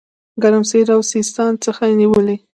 ګرمسېر 0.43 0.87
او 0.95 1.01
سیستان 1.13 1.51
څخه 1.65 1.83
نیولې. 2.01 2.37